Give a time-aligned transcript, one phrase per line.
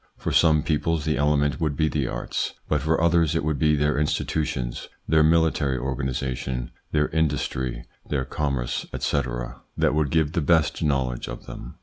[0.17, 3.75] For some peoples the element would be the arts, but for others it would be
[3.75, 10.07] their institutions, their military organisa tion, their industry, their commerce, etc., that would ITS INFLUENCE
[10.07, 11.75] ON THEIR EVOLUTION 65 give us the best knowledge of them.